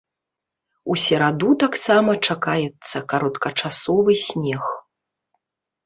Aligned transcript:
У 0.93 0.97
сераду 1.03 1.51
таксама 1.65 2.11
чакаецца 2.27 2.97
кароткачасовы 3.17 4.21
снег. 4.29 4.65